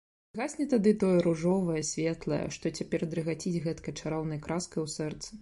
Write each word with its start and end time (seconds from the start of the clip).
І 0.35 0.37
згасне 0.37 0.65
тады 0.71 0.93
тое 1.03 1.17
ружовае, 1.25 1.81
светлае, 1.89 2.41
што 2.57 2.73
цяпер 2.81 3.07
дрыгаціць 3.13 3.61
гэткай 3.69 3.99
чароўнай 4.01 4.43
краскай 4.49 4.87
у 4.89 4.89
сэрцы. 4.99 5.29